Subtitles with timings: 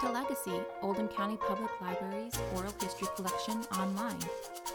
[0.00, 4.18] to Legacy, Oldham County Public Library's oral history collection online.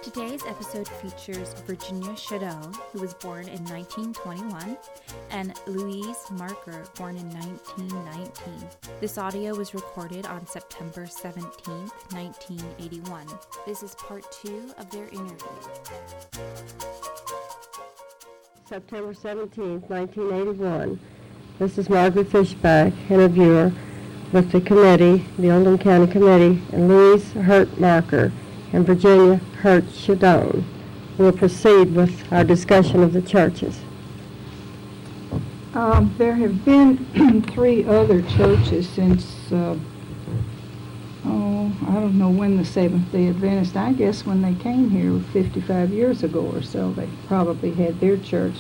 [0.04, 4.78] Today's episode features Virginia Shadow, who was born in 1921,
[5.32, 8.70] and Louise Marker, born in 1919.
[9.02, 11.42] This audio was recorded on September 17,
[12.12, 13.26] 1981.
[13.66, 15.38] This is part two of their interview.
[18.70, 21.00] September 17, 1981.
[21.58, 23.72] This is Margaret Fishback, interviewer
[24.32, 28.32] with the committee, the Oldham County Committee, and Louise Hurt Marker
[28.74, 30.64] and Virginia Hurt Shadone.
[31.18, 33.80] We'll proceed with our discussion of the churches.
[35.74, 39.78] Um, there have been three other churches since, uh,
[41.26, 45.92] oh, I don't know when the Seventh-day Adventist, I guess when they came here 55
[45.92, 48.56] years ago or so, they probably had their church.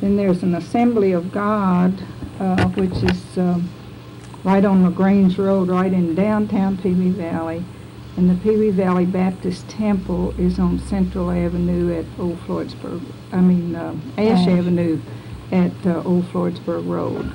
[0.00, 1.94] Then there's an Assembly of God,
[2.38, 3.68] uh, which is um,
[4.48, 7.62] right on LaGrange Road, right in downtown Pewee Valley.
[8.16, 13.76] And the Pewee Valley Baptist Temple is on Central Avenue at Old Floydsburg, I mean,
[13.76, 14.48] uh, Ash Ash.
[14.48, 15.00] Avenue
[15.52, 17.30] at uh, Old Floydsburg Road.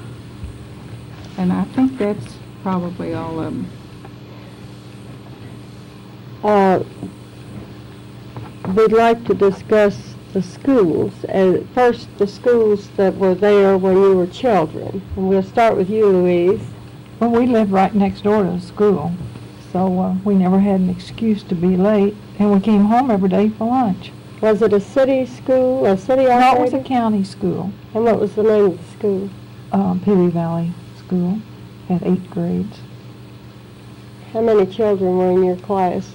[1.38, 3.70] And I think that's probably all of them.
[6.44, 6.84] Uh,
[8.76, 11.14] We'd like to discuss the schools.
[11.26, 15.04] Uh, First, the schools that were there when you were children.
[15.16, 16.73] And we'll start with you, Louise.
[17.24, 19.14] Well, we lived right next door to the school,
[19.72, 23.30] so uh, we never had an excuse to be late, and we came home every
[23.30, 24.12] day for lunch.
[24.42, 28.20] Was it a city school, a city No, it was a county school, And what
[28.20, 29.30] was the name of the school?
[29.72, 31.40] um, Pee Valley School,
[31.88, 32.80] had eight grades.
[34.34, 36.06] How many children were in your class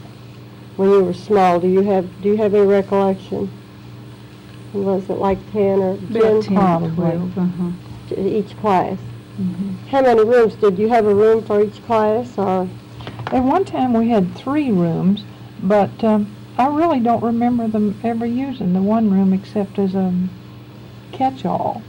[0.76, 1.58] when you were small?
[1.58, 3.50] Do you have, do you have any recollection?
[4.74, 6.90] Was it like 10 or About 10 10 Probably.
[6.96, 7.70] 12, uh-huh.
[8.10, 8.98] to each class?
[9.38, 9.76] Mhm.
[9.90, 10.54] How many rooms?
[10.56, 12.68] Did you have a room for each class or?
[13.26, 15.22] At one time, we had three rooms,
[15.62, 16.26] but um,
[16.56, 20.12] I really don't remember them ever using the one room except as a
[21.12, 21.82] catch-all.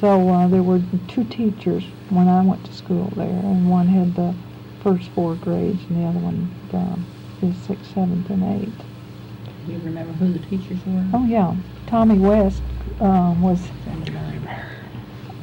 [0.00, 4.14] So uh, there were two teachers when I went to school there, and one had
[4.14, 4.34] the
[4.82, 7.06] first four grades, and the other one um,
[7.42, 8.84] is sixth, seventh, and eighth.
[9.66, 11.04] Do you remember who the teachers were?
[11.14, 11.54] Oh yeah,
[11.86, 12.62] Tommy West
[13.00, 13.60] uh, was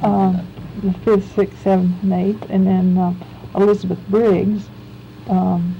[0.02, 0.57] uh, the
[1.04, 3.14] fifth, sixth, seventh, and eighth, and then uh,
[3.54, 4.64] Elizabeth Briggs
[5.28, 5.74] um,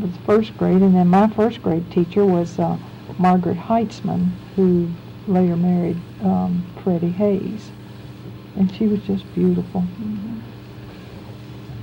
[0.00, 2.76] was first grade, and then my first grade teacher was uh,
[3.18, 4.90] Margaret Heitzman, who
[5.26, 7.70] later married um, Freddie Hayes,
[8.56, 9.84] and she was just beautiful.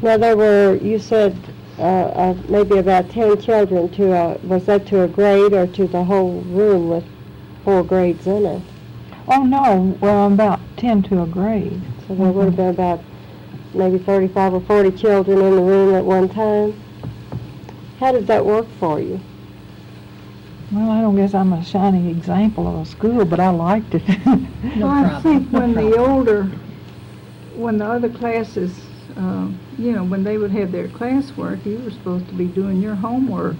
[0.01, 1.35] Now there were, you said,
[1.79, 5.87] uh, uh, maybe about 10 children to a, was that to a grade or to
[5.87, 7.05] the whole room with
[7.63, 8.61] four grades in it?
[9.27, 11.81] Oh no, well about ten to a grade.
[12.07, 13.01] So there would have been about
[13.73, 16.79] maybe 35 or 40 children in the room at one time.
[17.99, 19.19] How did that work for you?
[20.71, 24.03] Well, I don't guess I'm a shining example of a school, but I liked it.
[24.77, 26.43] Well, I problem, think no when the older,
[27.55, 28.77] when the other classes,
[29.15, 29.47] uh,
[29.77, 32.95] you know, when they would have their classwork, you were supposed to be doing your
[32.95, 33.55] homework.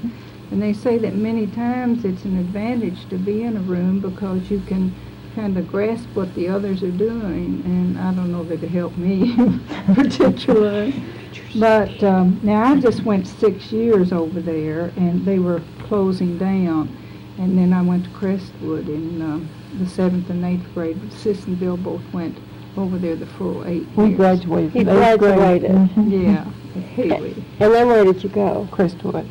[0.52, 4.50] And they say that many times it's an advantage to be in a room because
[4.50, 4.94] you can
[5.38, 7.62] kind of grasp what the others are doing.
[7.64, 9.36] And I don't know that it helped me
[9.94, 10.96] particularly.
[11.60, 16.90] But um, now I just went six years over there, and they were closing down.
[17.38, 19.48] And then I went to Crestwood in um,
[19.80, 21.00] the seventh and eighth grade.
[21.14, 22.36] Sis and Bill both went
[22.76, 24.18] over there the full eight We years.
[24.18, 24.72] graduated.
[24.72, 25.36] He from eighth grade.
[25.38, 25.72] graduated.
[25.72, 26.24] Mhm.
[26.26, 26.46] Yeah,
[26.82, 27.44] at Pewee.
[27.60, 28.68] And then where did you go?
[28.72, 29.28] Crestwood.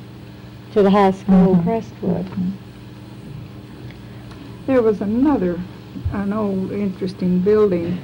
[0.74, 1.64] To the high school in Mhm.
[1.64, 2.26] Crestwood?
[4.68, 5.58] There was another,
[6.12, 8.00] an old interesting building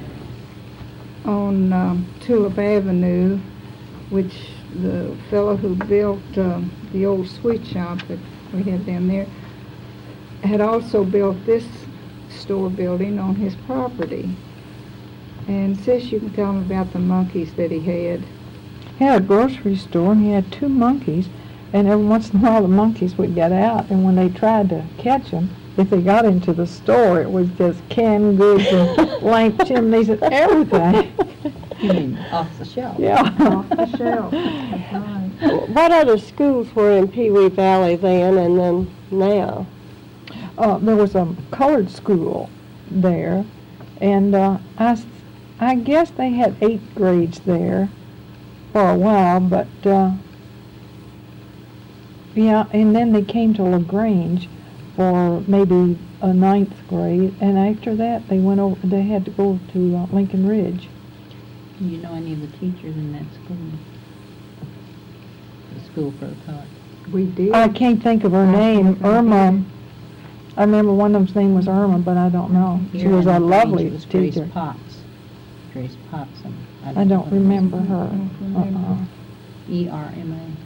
[1.25, 3.39] on um, Tulip Avenue,
[4.11, 8.19] which the fellow who built um, the old sweet shop that
[8.53, 9.27] we had down there
[10.43, 11.65] had also built this
[12.29, 14.35] store building on his property.
[15.47, 18.23] And sis, you can tell him about the monkeys that he had.
[18.99, 21.29] He had a grocery store and he had two monkeys,
[21.73, 24.69] and every once in a while the monkeys would get out, and when they tried
[24.71, 28.97] to catch them, if they got into the store, it was just canned goods and
[29.23, 31.13] lamp chimneys and everything.
[31.81, 32.97] You mean off the shelf?
[32.99, 33.23] Yeah.
[33.41, 34.33] Off the shelf.
[35.69, 39.67] What other schools were in Pewee Valley then and then now?
[40.57, 42.49] Uh, there was a colored school
[42.91, 43.45] there,
[44.01, 45.07] and uh, I, s-
[45.59, 47.89] I guess they had eight grades there
[48.73, 50.13] for a while, but uh,
[52.35, 54.49] yeah, and then they came to Lagrange
[55.11, 58.87] for maybe a ninth grade, and after that they went over.
[58.87, 60.89] They had to go to uh, Lincoln Ridge.
[61.79, 63.57] Do you know any of the teachers in that school?
[65.75, 66.67] The school for the cot.
[67.13, 67.53] We did.
[67.53, 69.65] I can't think of her I name, can't Irma.
[70.57, 72.81] I remember one of them's name was Irma, but I don't know.
[72.93, 74.49] She Here was in a lovely range, it was Grace teacher.
[74.53, 74.99] Potts.
[75.73, 76.41] Grace Potts.
[76.45, 76.55] and
[76.99, 78.07] I don't know remember I her.
[78.07, 78.79] don't remember.
[78.79, 79.73] Uh-uh.
[79.73, 80.57] E R M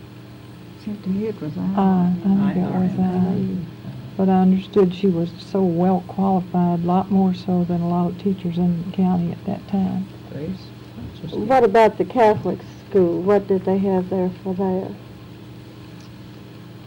[0.85, 2.13] Seemed it was Uh, I.
[2.13, 3.76] I think it was that.
[4.17, 8.07] But I understood she was so well qualified, a lot more so than a lot
[8.09, 10.07] of teachers in the county at that time.
[10.33, 10.59] Grace.
[11.33, 13.21] What about the Catholic school?
[13.21, 14.95] What did they have there for that?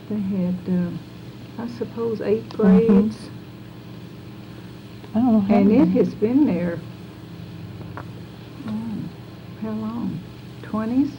[0.10, 3.30] They had, uh, I suppose, eight grades.
[5.14, 5.56] I don't know how.
[5.56, 6.80] And it has been there,
[8.68, 8.98] oh,
[9.62, 10.20] how long?
[10.64, 11.12] Twenties?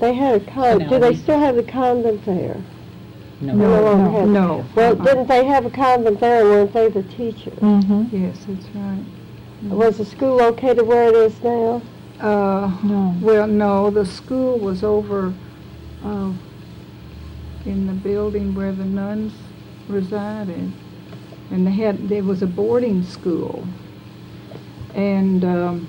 [0.00, 2.62] They had a con, do they still have the convent there?
[3.40, 3.54] No.
[3.54, 4.64] No longer no, No.
[4.74, 5.04] Well, uh-uh.
[5.04, 7.58] didn't they have a convent there and weren't they the teachers?
[7.58, 8.08] Mhm.
[8.12, 9.02] Yes, that's right.
[9.70, 11.82] Was the school located where it is now?
[12.20, 13.14] Uh, No.
[13.20, 15.32] well, no, the school was over,
[16.04, 16.30] uh,
[17.66, 19.32] in the building where the nuns
[19.88, 20.72] resided.
[21.50, 23.64] And they had, there was a boarding school.
[24.94, 25.88] And, um,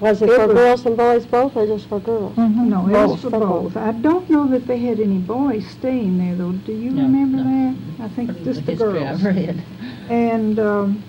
[0.00, 2.34] Was it It for was- girls and boys both or just for girls?
[2.36, 2.68] Mhm.
[2.68, 3.76] no, it was Both, for for both.
[3.76, 6.52] I don't know that they had any boys staying there, though.
[6.52, 7.44] Do you No, remember no.
[7.44, 7.74] that?
[8.04, 9.24] I think From just the history girls.
[9.24, 9.62] I've read.
[10.08, 11.02] And um,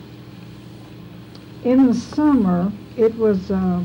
[1.64, 3.82] in the summer, it was a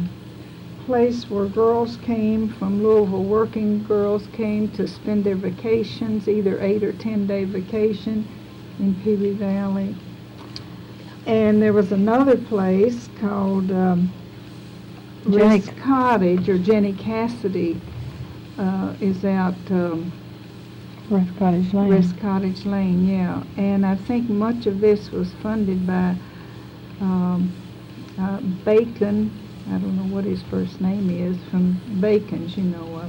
[0.86, 6.82] place where girls came from Louisville, working girls came to spend their vacations, either eight
[6.84, 8.26] or 10-day vacation
[8.78, 9.94] in Pewee Valley.
[11.26, 14.12] And there was another place called um,
[15.30, 17.80] Jenny- Risk Cottage, or Jenny Cassidy
[18.58, 20.12] uh, is out um,
[21.10, 21.88] West Cottage Lane.
[21.88, 23.42] West Cottage Lane, yeah.
[23.56, 26.14] And I think much of this was funded by
[27.00, 27.52] um,
[28.18, 29.30] uh, Bacon,
[29.68, 33.08] I don't know what his first name is, from Bacon's, you know, uh,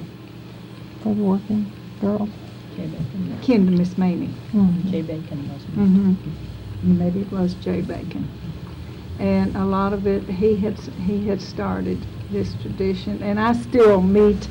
[1.03, 1.71] For the working
[2.01, 2.29] girls.
[2.75, 3.37] Jay Bacon.
[3.41, 4.29] kin to Miss Mamie.
[4.53, 4.91] Mhm.
[4.91, 5.75] Jay Bacon wasn't.
[5.75, 6.97] Mm-hmm.
[6.97, 8.27] Maybe it was Jay Bacon.
[9.19, 11.97] And a lot of it, he had, he had started
[12.31, 13.21] this tradition.
[13.23, 14.47] And I still meet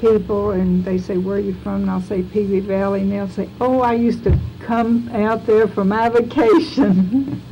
[0.00, 1.82] people and they say, where are you from?
[1.82, 5.66] And I'll say Pewee Valley and they'll say, oh, I used to come out there
[5.68, 7.40] for my vacation.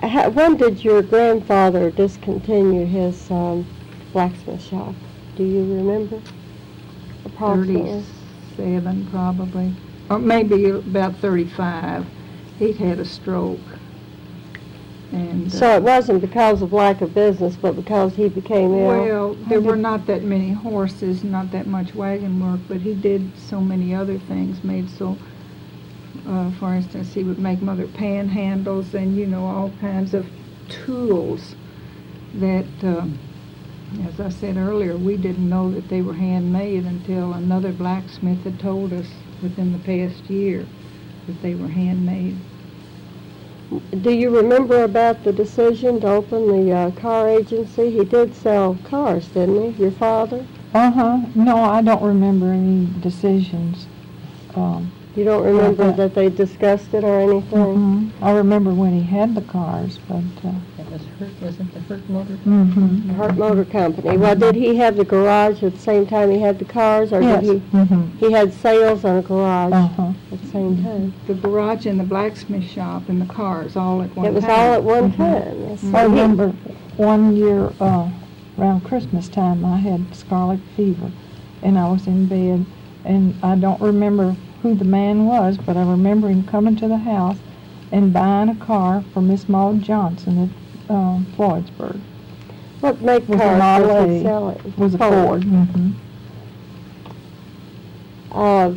[0.00, 3.66] Ha- When did your grandfather discontinue his um,
[4.12, 4.94] blacksmith shop?
[5.36, 6.20] Do you remember?
[7.24, 8.04] Approximately.
[8.56, 9.74] Thirty-seven probably,
[10.08, 12.06] or maybe about thirty-five.
[12.58, 13.58] He'd had a stroke.
[15.12, 18.86] And, uh, So it wasn't because of lack of business, but because he became ill?
[18.86, 23.36] Well, there were not that many horses, not that much wagon work, but he did
[23.38, 25.16] so many other things, made so,
[26.26, 30.26] uh, for instance, he would make mother panhandles and, you know, all kinds of
[30.68, 31.54] tools
[32.34, 33.18] that, um,
[34.08, 38.58] as I said earlier, we didn't know that they were handmade until another blacksmith had
[38.58, 39.06] told us
[39.40, 40.66] within the past year
[41.26, 42.36] that they were handmade.
[44.00, 47.90] Do you remember about the decision to open the uh, car agency?
[47.90, 50.44] He did sell cars, didn't he, your father?
[50.74, 51.18] Uh-huh.
[51.34, 53.86] No, I don't remember any decisions.
[54.54, 55.92] Um, You don't remember Uh-huh.
[55.96, 57.58] that they discussed it or anything?
[57.58, 58.10] mhm.
[58.20, 62.08] I remember when he had the cars, but, uh, That was Hurt, wasn't the Hurt
[62.08, 62.38] Motor?
[62.46, 63.06] mhm.
[63.08, 64.16] The Hart Motor Company.
[64.16, 67.20] Well, did he have the garage at the same time he had the cars, or
[67.22, 67.44] Yes.
[67.44, 67.76] did he?
[67.76, 68.08] mhm.
[68.18, 70.12] He had sales on a garage Uh-huh.
[70.32, 71.12] at the same time.
[71.26, 74.32] The garage and the blacksmith shop and the cars all at one time.
[74.32, 75.16] It was all at one Mhm.
[75.16, 75.42] time.
[75.68, 75.84] Yes.
[75.84, 76.52] I So he- remember
[76.96, 78.08] one year, uh,
[78.58, 81.10] around Christmas time, I had scarlet fever,
[81.62, 82.64] and I was in bed,
[83.04, 86.96] and I don't remember who the man was, but I remember him coming to the
[86.98, 87.36] house
[87.92, 90.48] and buying a car for Miss Maud Johnson at,
[90.88, 91.98] um, Floydsburg.
[92.80, 94.22] What make Was a cars Model was he A.
[94.22, 94.56] selling?
[94.64, 95.44] It was a Ford.
[95.44, 95.90] hmm
[98.32, 98.74] Uh,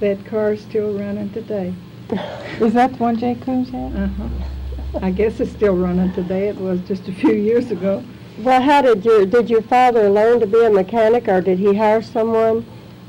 [0.00, 1.74] That car's still running today.
[2.60, 3.94] Is that the one Jay Coombs had?
[3.96, 4.98] Uh-huh.
[5.02, 6.48] I guess it's still running today.
[6.48, 8.02] It was just a few years ago.
[8.38, 11.76] well, how did your, did your father learn to be a mechanic, or did he
[11.76, 12.64] hire someone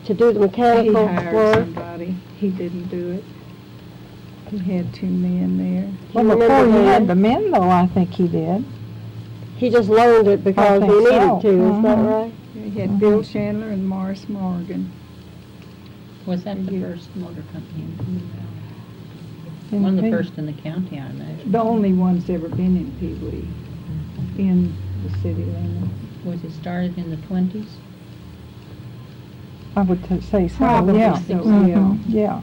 [0.05, 1.55] to do the He mechanical hired work?
[1.55, 2.15] somebody.
[2.37, 3.23] He didn't do it.
[4.51, 5.89] He had two men there.
[6.13, 8.65] Well, you before remember he had the men, though, I think he did.
[9.55, 11.39] He just learned it because he think needed so.
[11.41, 12.09] to, is that Mhm.
[12.09, 12.33] right?
[12.73, 12.99] He had Mhm.
[12.99, 14.91] Bill Chandler and Morris Morgan.
[16.25, 19.71] Was that the first motor company in Pewee Valley?
[19.71, 21.51] In One of the Pee- first in the county, I imagine.
[21.51, 23.47] The only one's ever been in Pee Wee,
[24.37, 25.91] in the city limits.
[26.25, 27.77] Was it started in the twenties?
[29.75, 31.13] I would t- say so, Probably yeah.
[31.13, 32.41] so, Mhm, yeah.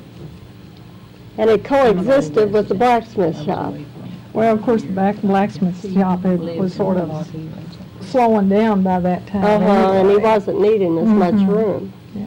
[1.38, 3.75] And it coexisted with the blacksmith shop.
[4.33, 7.28] Well, of course, the back blacksmith shop, it was sort of
[8.00, 9.45] slowing down by that time.
[9.45, 10.23] Uh-huh, and he anyway.
[10.23, 11.49] wasn't needing as much Mhm.
[11.49, 11.92] room.
[12.14, 12.25] Yeah.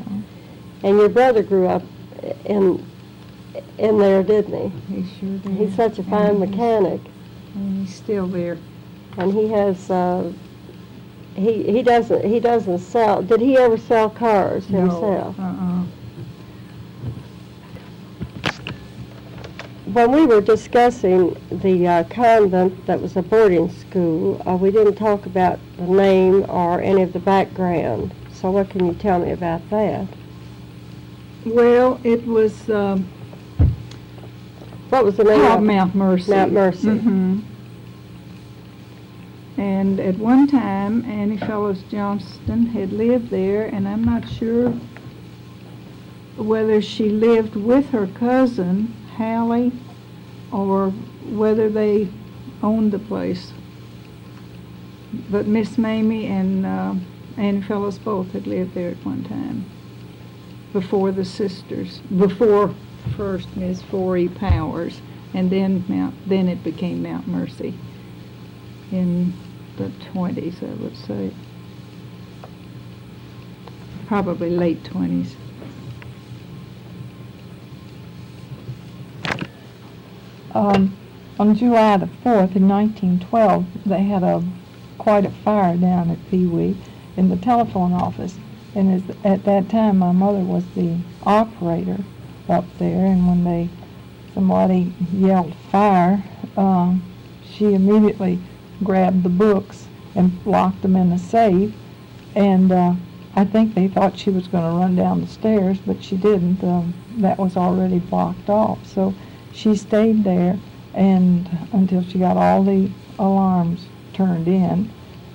[0.84, 1.84] And your brother grew up
[2.46, 2.84] in,
[3.78, 4.96] in there, didn't he?
[4.96, 5.52] He sure did.
[5.58, 7.02] He's such a fine And he's- mechanic,
[7.56, 8.58] And he's still there.
[9.18, 10.32] and he has, uh,
[11.36, 15.38] he, he doesn't, he doesn't sell, did he ever sell cars himself?
[15.38, 15.84] No, uh-uh.
[19.94, 24.96] When we were discussing the uh, convent that was a boarding school, uh, we didn't
[24.96, 28.14] talk about the name or any of the background.
[28.32, 30.08] So what can you tell me about that?
[31.46, 33.06] Well, it was, um,
[34.90, 35.64] What was the name called of?
[35.66, 36.32] Mount Mercy.
[36.32, 36.88] Mount Mercy.
[36.88, 37.42] Mhm.
[39.58, 44.74] And at one time, Annie Fellows Johnston had lived there, and I'm not sure
[46.38, 49.72] whether she lived with her cousin, Hallie,
[50.52, 50.90] or
[51.30, 52.08] whether they
[52.64, 53.54] owned the place.
[55.30, 56.96] But Miss Mamie and uh,
[57.38, 59.66] Annie Fellows both had lived there at one time,
[60.74, 62.74] before the sisters, before
[63.18, 65.02] first Miss Forey Powers,
[65.34, 67.74] and then Mount, then it became Mount Mercy
[68.92, 69.34] in
[69.78, 71.32] the twenties, I would say.
[74.08, 75.36] Probably late twenties.
[80.54, 80.98] Um,
[81.40, 84.44] on July the 4th in 1912, they had a
[84.98, 86.78] quite a fire down at Pewee
[87.18, 88.38] in the telephone office.
[88.76, 91.98] And as, at that time, my mother was the operator
[92.48, 93.70] up there, and when they
[94.34, 96.24] somebody yelled fire,
[96.56, 97.04] um,
[97.44, 98.40] she immediately
[98.84, 101.74] grabbed the books and locked them in the safe.
[102.36, 102.94] And uh,
[103.36, 106.64] I think they thought she was going to run down the stairs, but she didn't.
[106.64, 108.86] Um, that was already blocked off.
[108.86, 109.14] So
[109.54, 110.58] she stayed there
[110.94, 112.90] and until she got all the
[113.20, 114.92] alarms turned in.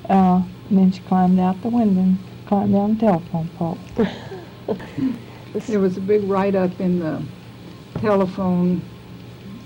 [0.09, 3.79] Uh, and then she climbed out the window and climbed down the telephone pole.
[5.69, 7.23] There was a big write-up in the
[8.01, 8.83] telephone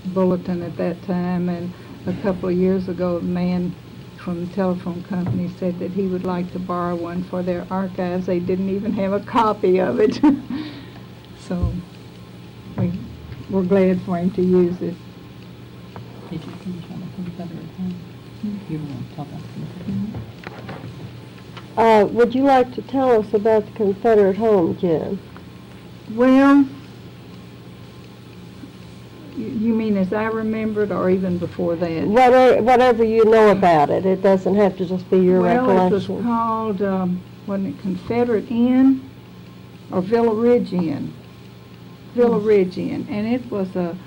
[0.05, 1.73] bulletin at that time, and
[2.07, 3.75] a couple of years ago, a man
[4.15, 8.25] from the telephone company said that he would like to borrow one for their archives.
[8.25, 10.21] They didn't even have a copy of it.
[11.39, 11.73] So
[13.51, 14.95] were glad for him to use it.
[16.29, 17.95] Did you finish on the Confederate home?
[18.69, 19.41] You want to talk about
[21.75, 25.19] the Uh, would you like to tell us about the Confederate home, Jen?
[26.13, 26.65] Well,
[29.37, 32.07] you you mean as I remembered, or even before that?
[32.07, 35.61] Whatever, whatever you know about it, it doesn't have to just be your Well, it
[35.67, 36.23] was recollection.
[36.23, 39.01] called, um, wasn't it Confederate Inn
[39.91, 41.13] or Villa Ridge Inn?
[42.13, 43.97] Villa Ridge Inn, and it was a,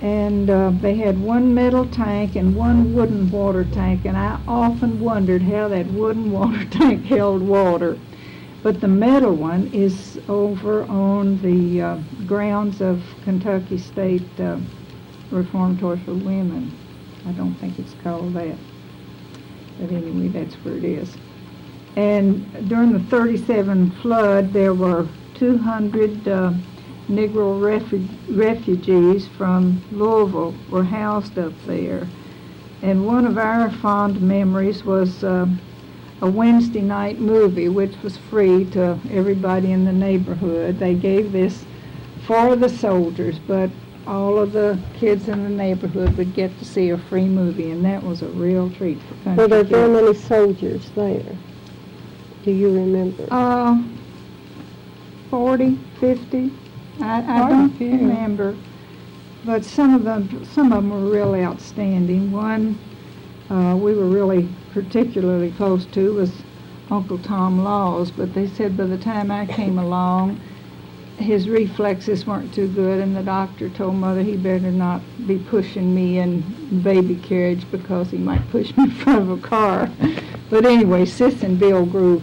[0.00, 5.00] And uh, they had one metal tank and one wooden water tank, and I often
[5.00, 7.98] wondered how that wooden water tank held water.
[8.62, 14.58] But the metal one is over on the uh, grounds of Kentucky State uh,
[15.30, 16.76] Reformatory for Women.
[17.26, 18.56] I don't think it's called that.
[19.78, 21.16] But anyway, that's where it is.
[21.96, 26.52] And during the 37 flood, there were 200 uh,
[27.08, 32.06] Negro refu- refugees from Louisville were housed up there.
[32.82, 35.46] And one of our fond memories was uh,
[36.20, 40.78] a Wednesday night movie, which was free to everybody in the neighborhood.
[40.78, 41.64] They gave this
[42.26, 43.70] for the soldiers, but
[44.06, 47.84] all of the kids in the neighborhood would get to see a free movie, and
[47.84, 51.36] that was a real treat for country Were there very many soldiers there?
[52.46, 53.26] Do you remember?
[53.28, 53.82] Uh,
[55.30, 56.52] 40, 50,
[57.02, 57.90] I, I don't few.
[57.90, 58.56] remember.
[59.44, 62.30] But some of them, some of them were really outstanding.
[62.30, 62.78] One
[63.50, 66.30] uh, we were really particularly close to was
[66.88, 70.40] Uncle Tom Laws, but they said by the time I came along,
[71.18, 75.92] his reflexes weren't too good, and the doctor told mother he better not be pushing
[75.92, 76.42] me in
[76.82, 79.90] baby carriage because he might push me in front of a car.
[80.48, 82.22] But anyway, Sis and Bill grew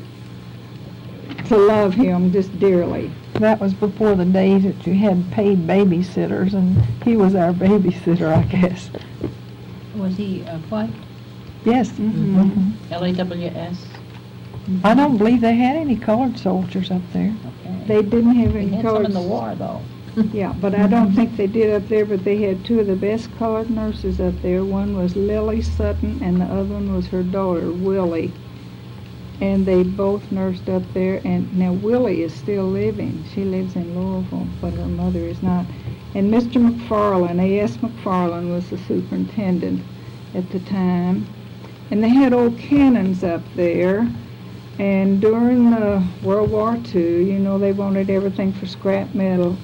[1.48, 3.12] to love him just dearly.
[3.36, 8.34] That was before the days that you had paid babysitters, and he was our babysitter,
[8.36, 8.90] I guess.
[9.96, 10.90] Was he uh, white?
[11.66, 11.90] Yes.
[11.92, 12.36] Mhm.
[12.36, 12.72] Mhm.
[12.92, 13.86] L-A-W-S?
[14.84, 17.34] I don't believe they had any colored soldiers up there.
[17.66, 17.84] Okay.
[17.88, 19.82] They didn't have We any had some in the war, though.
[20.32, 22.96] Yeah, but I don't think they did up there, but they had two of the
[22.96, 24.64] best colored nurses up there.
[24.64, 28.32] One was Lily Sutton and the other one was her daughter, Willie.
[29.42, 33.26] And they both nursed up there and now Willie is still living.
[33.34, 35.66] She lives in Louisville, but her mother is not.
[36.16, 36.62] And Mr.
[36.62, 37.78] McFarland, A.S.
[37.78, 39.82] McFarland was the superintendent
[40.34, 41.26] at the time.
[41.92, 44.08] And they had old cannons up there.
[44.80, 49.58] And during uh, World War II, you know, they wanted everything for scrap metal.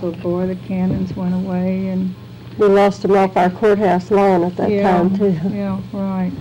[0.00, 2.14] So boy, the cannons went away and,
[2.58, 4.82] We lost them off our courthouse lawn at that Yeah.
[4.92, 5.38] time, too.
[5.54, 6.32] yeah, right.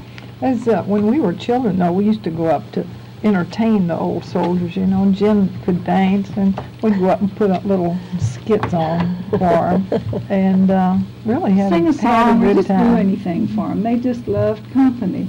[0.46, 2.86] As, uh, when we were children, though, we used to go up to
[3.24, 5.12] entertain the old soldiers, you know.
[5.12, 9.88] Jim could dance, and we'd go up and put up little skits on for 'em,
[10.30, 13.48] and uh, really had, Sing a a, had song, a or good just do anything
[13.48, 13.82] for them.
[13.82, 15.28] They just loved company.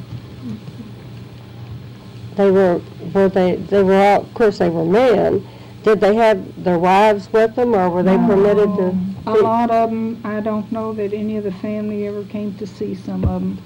[2.35, 2.83] They were,
[3.15, 5.49] were they, they were all, of course, they were men.
[5.83, 8.95] Did they have their wives with them, or were they permitted to?
[9.29, 12.67] A lot of them, I don't know that any of the family ever came to
[12.67, 13.59] see some of them.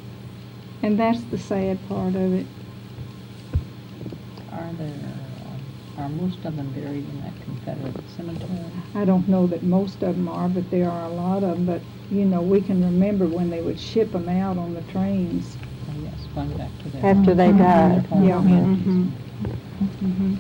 [0.83, 2.47] And that's the sad part of it.
[4.53, 5.59] Are there,
[5.99, 8.71] uh, are most of them buried in that Confederate cemetery?
[8.95, 11.67] I don't know that most of them are, but there are a lot of them.
[11.67, 15.59] But, you know, we can remember when they would ship them out on the trains.
[15.89, 17.05] Oh, yes, going back to their.
[17.05, 17.59] After they Mhm.
[17.59, 18.07] died.
[18.07, 18.37] home Yeah.
[18.41, 18.87] communities.
[18.87, 19.13] mhm.
[20.03, 20.37] Mhm.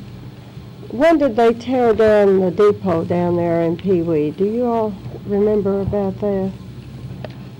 [0.91, 4.31] When did they tear down the depot down there in Pewee?
[4.33, 4.93] Do you all
[5.25, 6.53] remember about that?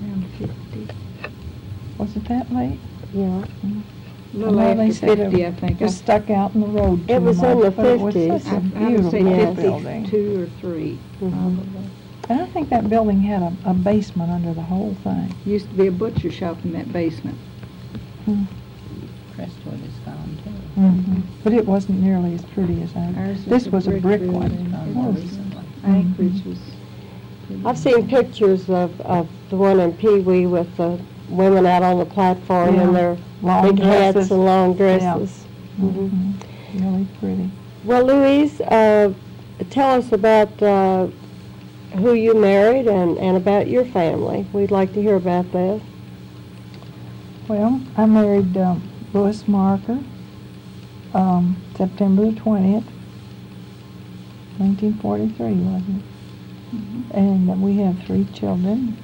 [0.03, 0.89] Around 50.
[2.11, 2.81] Was it that late?
[3.15, 3.45] Yeah.
[4.35, 5.81] A little know they after said it 50, I think.
[5.81, 8.01] It was stuck out in the road too It was in much, the but it
[8.01, 8.43] was 50s.
[8.43, 9.57] such I a I would say Yes.
[9.57, 10.05] building.
[10.07, 11.31] 52 or 3, Mhm.
[11.31, 11.91] probably.
[12.29, 15.33] And I think that building had a, a basement under the whole thing.
[15.47, 17.39] Used to be a butcher shop in that basement.
[19.37, 20.81] Crestwood is gone too.
[20.81, 21.23] Mhm.
[21.45, 23.13] But it wasn't nearly as pretty as I.
[23.21, 24.33] Ours This was a brick building.
[24.33, 24.49] one.
[24.73, 25.63] Gone It more was recently.
[25.85, 26.59] Anchorage was.
[27.65, 30.99] I've seen pictures of, of the one in Pewee with the
[31.31, 32.83] women out on the platform Yeah.
[32.83, 34.31] in their Long big hats dresses.
[34.33, 35.45] and long dresses.
[35.81, 36.11] Mhm.
[36.11, 36.33] Mhm.
[36.75, 37.51] Really pretty.
[37.85, 39.13] Well, Louise, uh,
[39.71, 41.07] tell us about uh,
[41.97, 44.47] who you married and, and about your family.
[44.53, 45.81] We'd like to hear about that.
[47.49, 49.99] Well, I married um, Louis Marker,
[51.15, 52.85] um, September the twentieth,
[54.59, 57.15] nineteen forty-three, wasn't it?
[57.17, 58.97] And uh, we have three children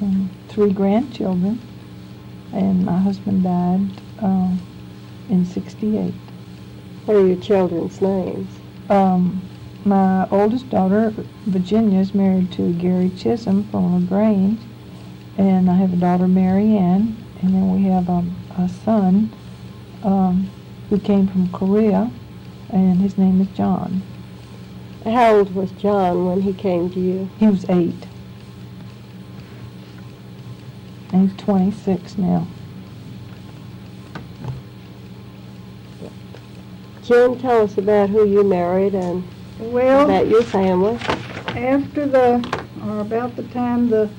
[0.00, 1.60] and three grandchildren.
[2.52, 4.60] And my husband died um,
[5.28, 6.14] in sixty-eight.
[7.04, 8.50] What are your children's names?
[8.88, 9.42] Um,
[9.84, 11.12] my oldest daughter,
[11.46, 14.60] Virginia, is married to Gary Chisholm from LaGrange,
[15.38, 18.24] and I have a daughter, Mary Ann, and then we have a,
[18.58, 19.32] a son
[20.02, 20.50] um,
[20.88, 22.10] who came from Korea,
[22.70, 24.02] and his name is John.
[25.04, 27.30] How old was John when he came to you?
[27.38, 28.08] He was eight,
[31.05, 32.46] and he's 26 now.
[37.02, 39.22] Jen, tell us about who you married and
[39.60, 40.96] Well, about your family.
[41.56, 44.10] after the, or about the time the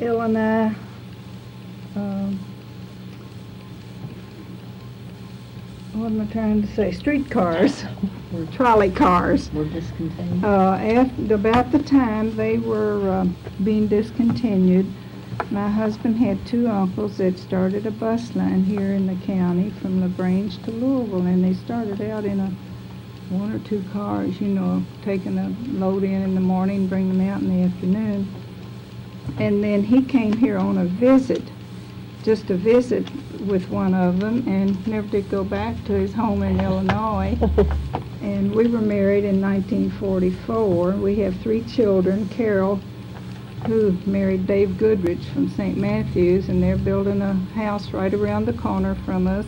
[0.00, 0.74] Illinois,
[1.94, 2.38] um,
[5.92, 7.84] what am I trying to say, streetcars,
[8.34, 9.52] or trolley cars.
[9.52, 10.42] Were discontinued?
[10.42, 14.90] Uh, after, about the time they were um, being discontinued,
[15.50, 20.00] my husband had two uncles that started a bus line here in the county from
[20.00, 22.52] LaGrange to Louisville, and they started out in a
[23.30, 27.28] one or two cars, you know, taking a load in in the morning, bring them
[27.28, 28.28] out in the afternoon.
[29.38, 31.42] And then he came here on a visit,
[32.22, 33.08] just a visit
[33.40, 37.38] with one of them, and never did go back to his home in Illinois.
[38.22, 40.92] And we were married in 1944.
[40.92, 42.28] We have three children.
[42.28, 42.78] Carol,
[43.66, 45.76] who married Dave Goodrich from St.
[45.76, 49.46] Matthews, and they're building a house right around the corner from us,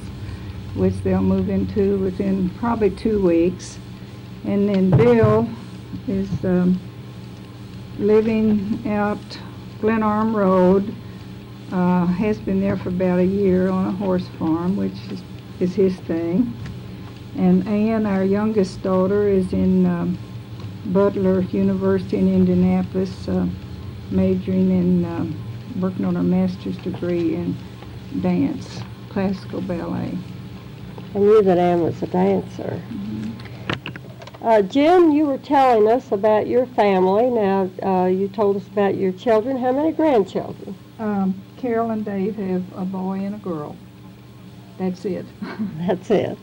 [0.75, 3.79] which they'll move into within probably two weeks.
[4.45, 5.49] And then Bill
[6.07, 6.81] is um,
[7.99, 9.19] living out
[9.81, 10.95] Glen Arm Road,
[11.73, 15.23] uh, has been there for about a year on a horse farm, which is,
[15.61, 16.53] is his thing.
[17.37, 20.19] And Ann, our youngest daughter, is in um,
[20.87, 23.47] Butler University in Indianapolis, uh,
[24.11, 25.45] majoring in, um,
[25.77, 27.57] working on her master's degree in
[28.21, 30.19] dance, classical ballet.
[31.15, 32.85] I knew that Ann was a dancer.
[34.43, 37.31] Uh, Jim, you were telling us about your family.
[37.31, 39.57] Now, uh, you told us about your children.
[39.57, 40.77] How many grandchildren?
[40.99, 43.79] Um, Carol and Dave have a boy and a girl.
[44.79, 45.33] That's it.
[45.41, 46.39] That's it.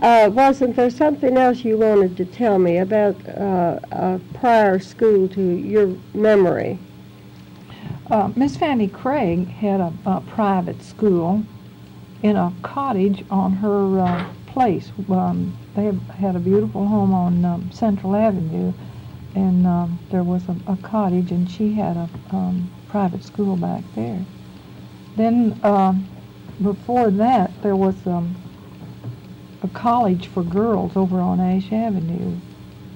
[0.00, 5.28] Uh, wasn't there something else you wanted to tell me about uh, a prior school
[5.28, 6.78] to your memory?
[8.10, 11.44] Uh, Miss Fanny Craig had a, a private school
[12.22, 14.90] in a cottage on her uh, place.
[15.10, 18.72] Um, they had a beautiful home on um, Central Avenue,
[19.34, 23.82] and um, there was a, a cottage, and she had a um, private school back
[23.94, 24.24] there.
[25.16, 26.08] Then um,
[26.62, 28.36] before that, there was um,
[29.62, 32.36] a college for girls over on Ash Avenue.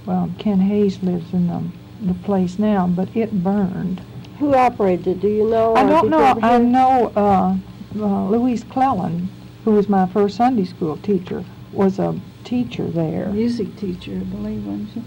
[0.05, 1.63] Well, Ken Hayes lives in the,
[2.03, 4.01] the place now, but it burned.
[4.39, 5.21] Who operated it?
[5.21, 5.75] Do you know?
[5.75, 6.39] I don't know.
[6.43, 7.57] I know uh,
[7.99, 9.29] uh, Louise Clellan,
[9.65, 13.29] who was my first Sunday school teacher, was a teacher there.
[13.29, 15.03] Music teacher, I believe, wasn't she?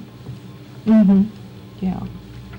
[0.91, 1.24] Mm-hmm.
[1.86, 2.00] Yeah.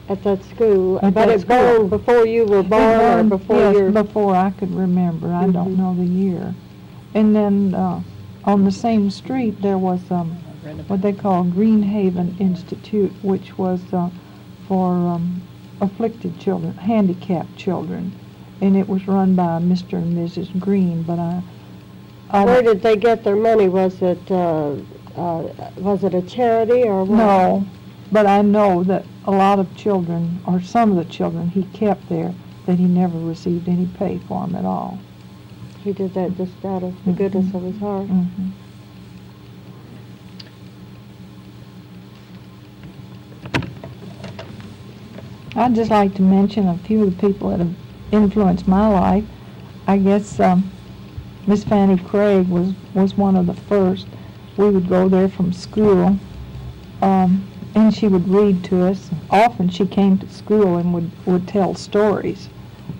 [0.08, 0.96] At that school.
[0.98, 1.56] At but that it school.
[1.56, 3.90] burned before you were born It burned, or before yes, your...
[3.90, 5.28] before I could remember.
[5.32, 5.52] I Mhm.
[5.52, 6.54] don't know the year.
[7.14, 8.00] And then uh,
[8.44, 10.31] on the same street there was um,
[10.88, 14.11] what they call Greenhaven Institute, which was uh,
[14.66, 15.42] for um,
[15.81, 18.12] afflicted children, handicapped children,
[18.61, 19.94] and it was run by Mr.
[19.94, 20.59] and Mrs.
[20.59, 21.03] Green.
[21.03, 21.42] But I,
[22.31, 23.68] I Where did they get their money?
[23.68, 24.76] Was it, uh,
[25.16, 27.16] uh, was it a charity or what?
[27.16, 27.66] No,
[28.12, 32.09] but I know that a lot of children, or some of the children he kept
[32.09, 32.35] there,
[32.66, 34.98] that he never received any pay for them at all.
[35.82, 38.06] He did that just out of the goodness of his heart.
[38.08, 38.52] Mhm.
[45.56, 47.74] I'd just like to mention a few of the people that have
[48.12, 49.24] influenced my life.
[49.86, 50.70] I guess um,
[51.46, 54.06] Miss Fanny Craig was, was one of the first.
[54.56, 56.18] We would go there from school,
[57.02, 59.10] um, and she would read to us.
[59.30, 62.48] Often she came to school and would, would tell stories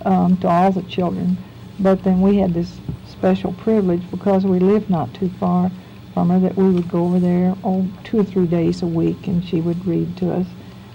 [0.03, 1.37] um, to all the children.
[1.81, 5.71] But then we had this special privilege because we lived not too far
[6.13, 9.25] from her that we would go over there oh, two or three days a week
[9.25, 10.45] and she would read to us.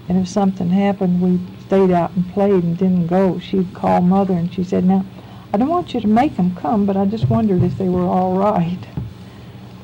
[0.07, 3.37] And if something happened, we stayed out and played and didn't go.
[3.37, 5.05] She'd call mother and she said, now,
[5.53, 8.07] I don't want you to make them come, but I just wondered if they were
[8.07, 8.79] all right.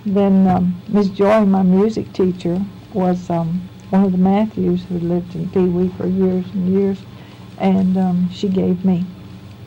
[0.05, 2.63] Then um, Miss Joy, my music teacher,
[2.93, 6.99] was um, one of the Matthews who lived in Pewee for years and years.
[7.57, 9.05] And um, she gave me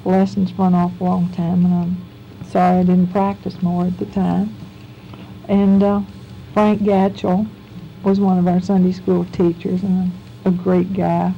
[0.07, 4.07] lessons for an awful long time, and I'm sorry I didn't practice more at the
[4.07, 4.55] time.
[5.49, 6.01] And uh,
[6.55, 7.49] Frank Gatchell
[8.03, 10.13] was one of our Sunday school teachers, and
[10.45, 11.35] a, a great guy.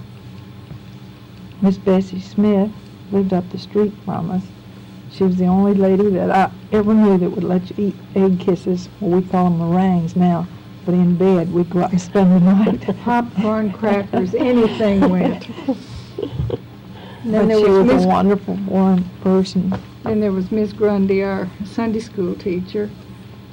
[1.62, 2.70] Miss Bessie Smith
[3.10, 4.44] lived up the street from us.
[5.10, 8.38] She was the only lady that I ever knew that would let you eat egg
[8.38, 8.88] kisses.
[9.00, 10.46] Well, we call them meringues now,
[10.84, 12.96] but in bed we'd go out and spend the night.
[12.98, 15.48] Popcorn, crackers, anything went.
[17.24, 19.74] And then But there she was Miss a wonderful, warm person.
[20.04, 22.90] Then there was Miss Grundy, our Sunday school teacher.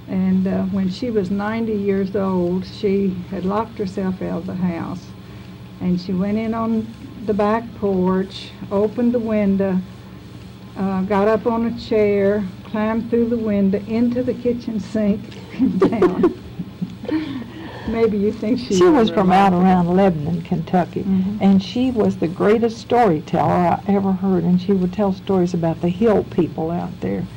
[0.08, 4.56] And uh, when she was 90 years old, she had locked herself out of the
[4.56, 5.04] house.
[5.82, 6.88] And she went in on
[7.26, 9.80] the back porch, opened the window,
[10.78, 15.22] uh, got up on a chair, climbed through the window into the kitchen sink
[15.54, 16.45] and down.
[17.88, 21.38] Maybe you think she She was from out around Lebanon, Kentucky, Mhm.
[21.40, 25.82] and she was the greatest storyteller I ever heard, and she would tell stories about
[25.82, 27.28] the hill people out there.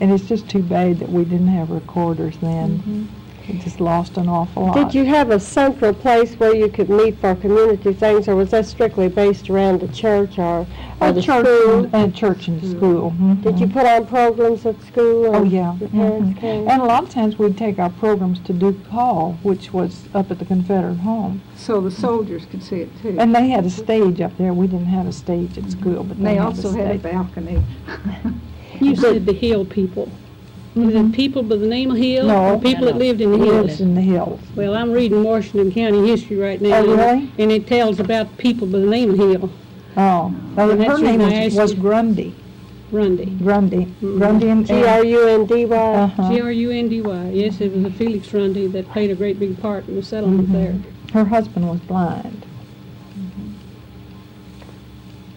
[0.00, 3.10] And it's just too bad that we didn't have recorders then.
[3.48, 4.74] We just lost an awful lot.
[4.74, 8.50] Did you have a central place where you could meet for community things, or was
[8.50, 10.66] that strictly based around the church or,
[11.00, 11.84] or A the church school?
[11.84, 13.10] and, and church and school.
[13.42, 15.34] Did you put on programs at school?
[15.34, 15.76] Oh, yeah.
[15.76, 16.70] Your parents mhm.
[16.70, 20.30] And a lot of times we'd take our programs to Duke Hall, which was up
[20.30, 21.42] at the Confederate home.
[21.56, 23.16] So the soldiers could see it too.
[23.18, 24.54] And they had a stage up there.
[24.54, 26.96] We didn't have a stage at school, but And they, they had also a had
[26.96, 27.62] a balcony.
[28.80, 30.10] You said the hill people.
[30.74, 31.10] Is Mhm.
[31.10, 32.26] it people by the name of Hill?
[32.26, 32.54] No.
[32.54, 33.80] Or people that lived in the Lives hills?
[33.82, 34.40] in the hills.
[34.56, 36.78] Well, I'm reading Washington County history right now.
[36.78, 37.28] Oh, really?
[37.38, 39.50] And it tells about people by the name of Hill,
[39.94, 41.80] Oh, well, And her that's name the reason I was, asked was you.
[41.82, 42.32] Grundy.
[42.90, 43.26] Grundy.
[43.42, 43.86] Grundy.
[44.02, 44.16] Mhm.
[44.18, 44.66] Grundy and.
[44.66, 45.76] G-R-U-N-D-Y?
[45.76, 46.32] Uh-huh.
[46.32, 47.30] G-R-U-N-D-Y.
[47.34, 50.48] Yes, it was a Felix Grundy that played a great big part in the settlement
[50.48, 50.52] Mhm.
[50.52, 50.74] there.
[51.12, 52.46] Her husband was blind.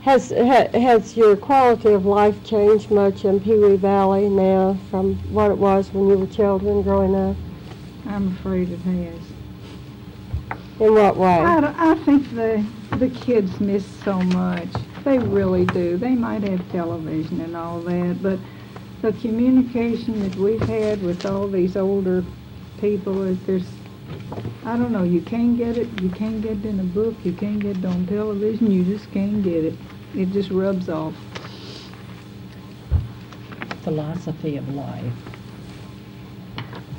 [0.06, 5.50] Has, ha- has your quality of life changed much in Pewee Valley now from what
[5.50, 7.36] it was when you were children growing up?
[8.06, 9.20] I'm afraid it has.
[10.80, 11.40] In what way?
[11.40, 12.64] I, I think the,
[12.98, 14.68] the kids miss so much.
[15.04, 15.98] They really do.
[15.98, 18.38] They might have television and all that, but
[19.02, 22.24] the communication that we've had with all these older
[22.80, 23.66] people, is there's,
[24.66, 27.34] I don't know, you can't get it, you can't get it in a book, you
[27.34, 29.74] can't get it on television, you just can't get it.
[30.18, 31.14] It just rubs off.
[33.84, 35.14] Philosophy of life.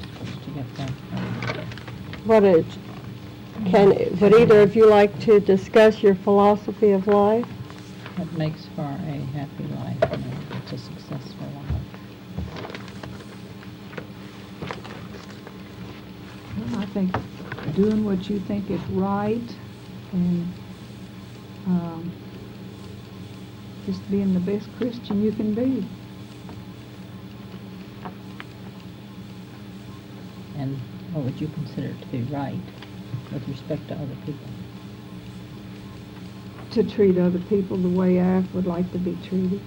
[0.01, 2.65] Supposed to get that from What is,
[3.71, 3.89] can,
[4.21, 7.47] would either of you like to discuss your philosophy of life?
[8.17, 11.83] what makes for a happy life and a- it's a successful life.
[16.59, 17.15] Well, I think
[17.75, 19.57] doing what you think is right
[20.13, 20.51] and
[21.67, 22.13] um,
[23.87, 25.87] just being the best Christian you can be.
[30.59, 30.77] And
[31.13, 32.59] what would you consider to be right
[33.33, 34.49] with respect to other people?
[36.73, 39.61] To treat other people the way I would like to be treated.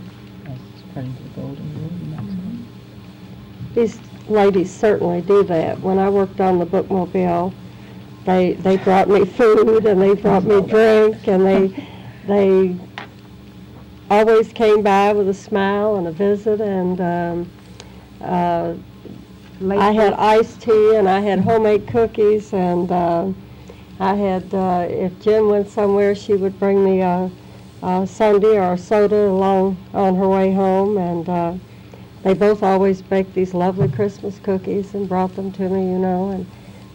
[0.46, 0.58] As
[0.90, 3.76] according to the golden rule, and that's it.
[3.76, 5.80] These ladies certainly do that.
[5.80, 7.54] When I worked on the bookmobile,
[8.26, 11.88] they, they brought me food and they brought me drink and they,
[12.28, 12.76] they
[14.10, 17.52] always came by with a smile and a visit and, um,
[18.22, 18.74] uh,
[19.62, 23.28] I had iced tea and I had homemade cookies and, uh,
[24.00, 27.30] I had, uh, if Jen went somewhere, she would bring me a,
[27.84, 31.54] a sundae or a soda along on her way home and, uh,
[32.24, 36.32] they both always baked these lovely Christmas cookies and brought them to me, you know,
[36.32, 36.46] and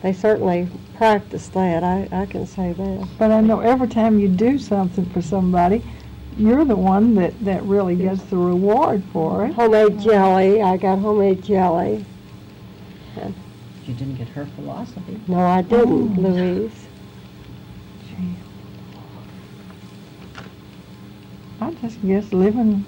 [0.03, 1.83] they certainly practiced that.
[1.83, 3.09] I, I can say that.
[3.18, 5.83] But I know every time you do something for somebody,
[6.37, 9.53] you're the one that, that really gets the reward for it.
[9.55, 10.62] Homemade jelly.
[10.62, 12.05] I got homemade jelly.
[13.87, 15.20] You didn't get her philosophy.
[15.29, 16.20] No, I didn't, Oh.
[16.20, 16.87] Louise.
[18.09, 18.35] Gee.
[21.61, 22.85] I just guess living